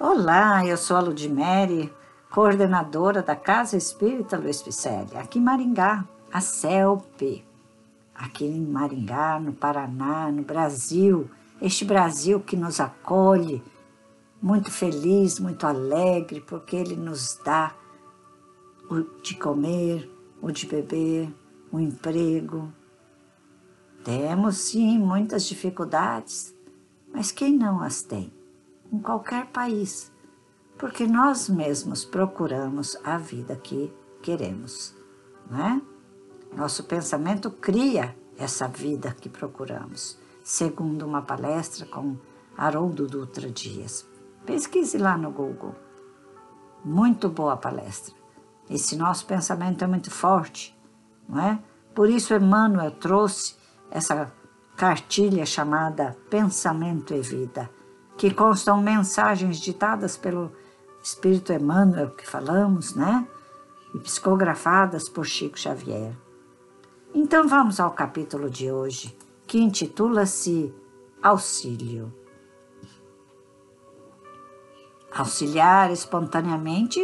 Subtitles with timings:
[0.00, 1.92] Olá, eu sou a Ludmere,
[2.28, 7.44] coordenadora da Casa Espírita Luiz Picelli, aqui em Maringá, a CELP,
[8.12, 11.30] aqui em Maringá, no Paraná, no Brasil,
[11.62, 13.62] este Brasil que nos acolhe,
[14.42, 17.72] muito feliz, muito alegre, porque ele nos dá
[18.90, 20.10] o de comer,
[20.42, 21.32] o de beber,
[21.70, 22.72] o emprego.
[24.02, 26.52] Temos sim muitas dificuldades,
[27.14, 28.32] mas quem não as tem?
[28.94, 30.12] Em qualquer país,
[30.78, 33.92] porque nós mesmos procuramos a vida que
[34.22, 34.94] queremos,
[35.50, 35.82] não é?
[36.56, 42.16] Nosso pensamento cria essa vida que procuramos, segundo uma palestra com
[42.56, 44.06] Haroldo Dutra Dias.
[44.46, 45.74] Pesquise lá no Google.
[46.84, 48.14] Muito boa palestra.
[48.70, 50.72] Esse nosso pensamento é muito forte,
[51.28, 51.58] não é?
[51.96, 53.56] Por isso Emmanuel trouxe
[53.90, 54.32] essa
[54.76, 57.68] cartilha chamada Pensamento e Vida,
[58.16, 60.52] que constam mensagens ditadas pelo
[61.02, 63.26] Espírito Emmanuel, que falamos, né?
[63.94, 66.16] E psicografadas por Chico Xavier.
[67.14, 70.74] Então vamos ao capítulo de hoje, que intitula-se
[71.22, 72.12] Auxílio.
[75.14, 77.00] Auxiliar espontaneamente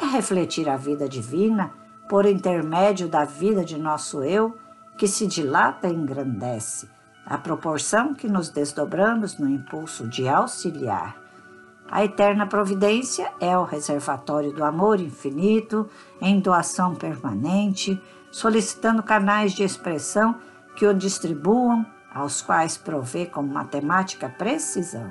[0.00, 1.72] é refletir a vida divina
[2.08, 4.54] por intermédio da vida de nosso eu,
[4.98, 6.88] que se dilata e engrandece,
[7.26, 11.16] à proporção que nos desdobramos no impulso de auxiliar.
[11.90, 15.88] A eterna providência é o reservatório do amor infinito,
[16.20, 20.36] em doação permanente, solicitando canais de expressão
[20.76, 25.10] que o distribuam, aos quais provê com matemática precisão.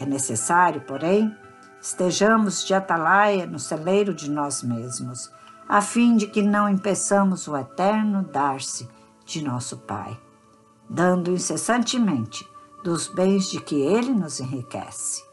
[0.00, 1.34] É necessário, porém,
[1.80, 5.30] estejamos de atalaia no celeiro de nós mesmos,
[5.68, 8.88] a fim de que não impeçamos o eterno dar-se
[9.24, 10.18] de nosso Pai
[10.92, 12.46] dando incessantemente
[12.84, 15.24] dos bens de que ele nos enriquece.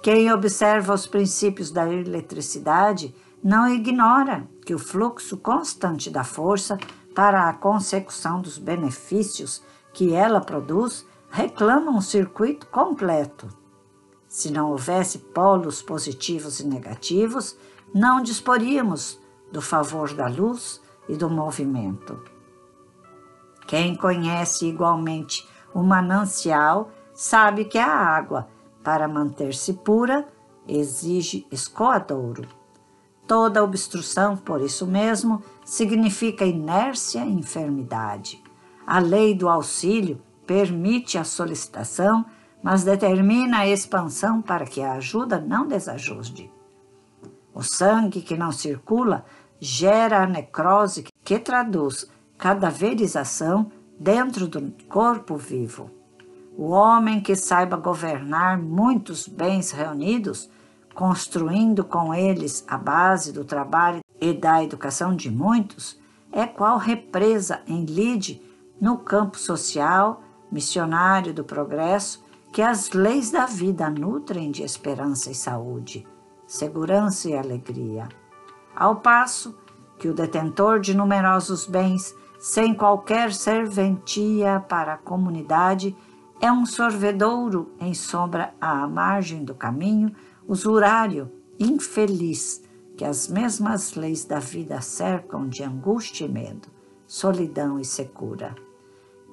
[0.00, 3.12] Quem observa os princípios da eletricidade
[3.42, 6.78] não ignora que o fluxo constante da força
[7.12, 9.60] para a consecução dos benefícios
[9.92, 13.48] que ela produz reclama um circuito completo.
[14.28, 17.56] Se não houvesse polos positivos e negativos,
[17.92, 19.18] não disporíamos
[19.50, 22.37] do favor da luz e do movimento.
[23.68, 28.48] Quem conhece igualmente o manancial sabe que a água,
[28.82, 30.26] para manter-se pura,
[30.66, 32.48] exige escoadouro.
[33.26, 38.42] Toda obstrução, por isso mesmo, significa inércia e enfermidade.
[38.86, 42.24] A lei do auxílio permite a solicitação,
[42.62, 46.50] mas determina a expansão para que a ajuda não desajuste.
[47.52, 49.26] O sangue que não circula
[49.60, 55.90] gera a necrose que traduz cadaverização dentro do corpo vivo.
[56.56, 60.48] O homem que saiba governar muitos bens reunidos,
[60.94, 66.00] construindo com eles a base do trabalho e da educação de muitos,
[66.32, 68.42] é qual represa em lide
[68.80, 75.34] no campo social, missionário do progresso, que as leis da vida nutrem de esperança e
[75.34, 76.06] saúde,
[76.46, 78.08] segurança e alegria.
[78.74, 79.56] Ao passo
[79.98, 85.96] que o detentor de numerosos bens sem qualquer serventia para a comunidade,
[86.40, 90.14] é um sorvedouro em sombra à margem do caminho,
[90.46, 92.62] usurário, infeliz,
[92.96, 96.68] que as mesmas leis da vida cercam de angústia e medo,
[97.06, 98.54] solidão e secura.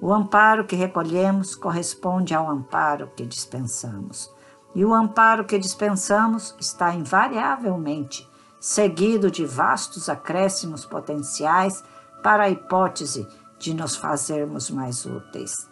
[0.01, 4.33] O amparo que recolhemos corresponde ao amparo que dispensamos.
[4.73, 8.27] E o amparo que dispensamos está invariavelmente
[8.65, 11.83] seguido de vastos acréscimos potenciais
[12.25, 13.27] para a hipótese
[13.59, 15.69] de nos fazermos mais úteis.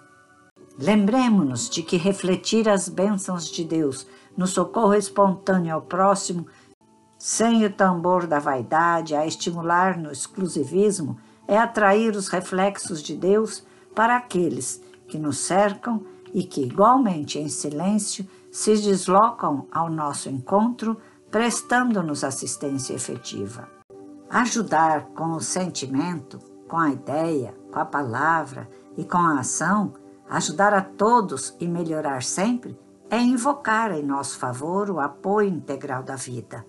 [0.78, 4.06] Lembremos-nos de que refletir as bênçãos de Deus
[4.38, 6.46] no socorro espontâneo ao próximo,
[7.18, 13.64] sem o tambor da vaidade a estimular no exclusivismo, é atrair os reflexos de Deus
[13.96, 21.02] para aqueles que nos cercam e que, igualmente em silêncio, se deslocam ao nosso encontro,
[21.32, 23.68] prestando-nos assistência efetiva.
[24.34, 29.94] Ajudar com o sentimento, com a ideia, com a palavra e com a ação,
[30.28, 32.76] ajudar a todos e melhorar sempre,
[33.12, 36.66] é invocar em nosso favor o apoio integral da vida.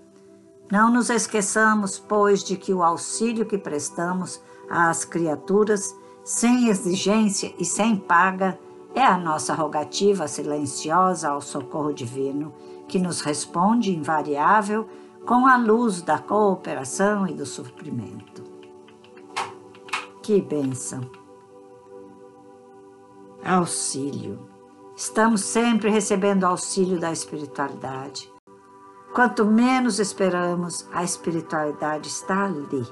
[0.71, 7.65] Não nos esqueçamos, pois, de que o auxílio que prestamos às criaturas, sem exigência e
[7.65, 8.59] sem paga,
[8.95, 12.53] é a nossa rogativa silenciosa ao socorro divino,
[12.87, 14.87] que nos responde invariável
[15.27, 18.45] com a luz da cooperação e do suprimento.
[20.23, 21.01] Que bênção!
[23.43, 24.49] Auxílio.
[24.97, 28.33] Estamos sempre recebendo auxílio da espiritualidade.
[29.15, 32.87] Quanto menos esperamos, a espiritualidade está ali,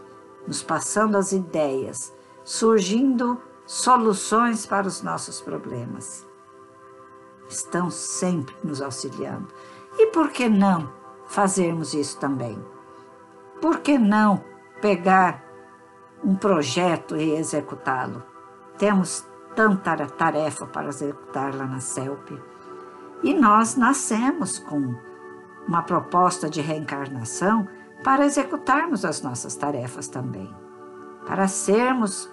[0.46, 2.12] nos passando as ideias,
[2.44, 6.26] surgindo soluções para os nossos problemas.
[7.48, 9.48] Estão sempre nos auxiliando.
[9.98, 11.01] E por que não
[11.32, 12.62] fazermos isso também?
[13.60, 14.44] Por que não
[14.82, 15.42] pegar
[16.22, 18.22] um projeto e executá-lo?
[18.76, 19.26] Temos
[19.56, 22.38] tanta tarefa para executar lá na CELP.
[23.22, 24.94] E nós nascemos com
[25.66, 27.66] uma proposta de reencarnação
[28.04, 30.54] para executarmos as nossas tarefas também,
[31.26, 32.28] para sermos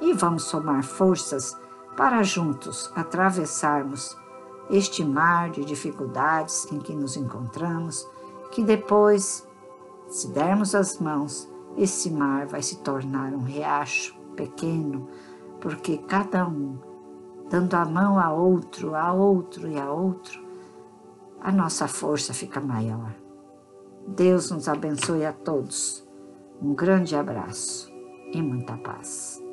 [0.00, 1.54] e vamos somar forças
[1.96, 4.16] para juntos atravessarmos
[4.68, 8.08] este mar de dificuldades em que nos encontramos,
[8.50, 9.46] que depois,
[10.08, 15.08] se dermos as mãos, esse mar vai se tornar um riacho pequeno,
[15.60, 16.78] porque cada um,
[17.50, 20.44] dando a mão a outro, a outro e a outro,
[21.40, 23.14] a nossa força fica maior.
[24.06, 26.06] Deus nos abençoe a todos.
[26.62, 27.92] Um grande abraço
[28.32, 29.45] e muita paz.